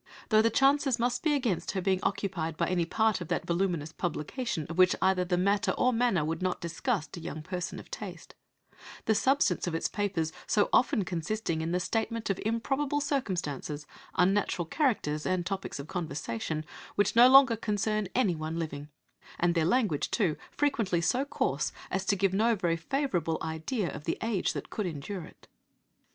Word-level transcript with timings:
though 0.29 0.41
the 0.41 0.49
chances 0.49 0.97
must 0.97 1.21
be 1.21 1.35
against 1.35 1.69
her 1.73 1.79
being 1.81 1.99
occupied 2.01 2.57
by 2.57 2.67
any 2.67 2.85
part 2.85 3.21
of 3.21 3.27
that 3.27 3.45
voluminous 3.45 3.93
publication 3.93 4.65
of 4.67 4.79
which 4.79 4.95
either 4.99 5.23
the 5.23 5.37
matter 5.37 5.73
or 5.73 5.93
manner 5.93 6.25
would 6.25 6.41
not 6.41 6.59
disgust 6.59 7.15
a 7.17 7.21
young 7.21 7.43
person 7.43 7.77
of 7.77 7.91
taste; 7.91 8.33
the 9.05 9.13
substance 9.13 9.67
of 9.67 9.75
its 9.75 9.87
papers 9.87 10.33
so 10.47 10.69
often 10.73 11.05
consisting 11.05 11.61
in 11.61 11.71
the 11.71 11.79
statement 11.79 12.31
of 12.31 12.41
improbable 12.43 12.99
circumstances, 12.99 13.85
unnatural 14.15 14.65
characters, 14.65 15.23
and 15.23 15.45
topics 15.45 15.77
of 15.77 15.85
conversation, 15.87 16.65
which 16.95 17.15
no 17.15 17.27
longer 17.27 17.55
concern 17.55 18.07
any 18.15 18.33
one 18.33 18.57
living; 18.57 18.89
and 19.39 19.53
their 19.53 19.65
language, 19.65 20.09
too, 20.09 20.35
frequently 20.49 20.99
so 20.99 21.23
coarse 21.23 21.71
as 21.91 22.03
to 22.05 22.15
give 22.15 22.33
no 22.33 22.55
very 22.55 22.75
favourable 22.75 23.37
idea 23.43 23.93
of 23.93 24.05
the 24.05 24.17
age 24.23 24.53
that 24.53 24.71
could 24.71 24.87
endure 24.87 25.25
it." 25.25 25.47